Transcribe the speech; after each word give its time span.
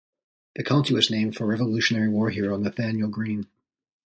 The 0.55 0.63
county 0.63 0.95
was 0.95 1.11
named 1.11 1.35
for 1.35 1.45
Revolutionary 1.45 2.09
War 2.09 2.31
hero 2.31 2.57
Nathanael 2.57 3.07
Greene. 3.07 3.45